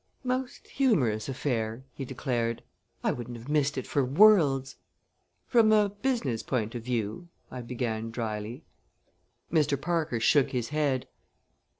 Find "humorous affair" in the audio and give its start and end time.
0.67-1.83